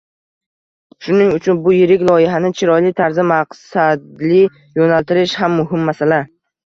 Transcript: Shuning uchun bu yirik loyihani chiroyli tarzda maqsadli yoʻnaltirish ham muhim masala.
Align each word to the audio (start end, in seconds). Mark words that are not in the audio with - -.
Shuning 1.07 1.33
uchun 1.39 1.59
bu 1.67 1.73
yirik 1.75 2.05
loyihani 2.11 2.51
chiroyli 2.61 2.93
tarzda 3.01 3.25
maqsadli 3.33 4.41
yoʻnaltirish 4.81 5.41
ham 5.45 5.59
muhim 5.61 5.85
masala. 5.93 6.19